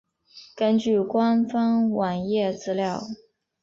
[0.55, 3.03] 根据官方网页资料。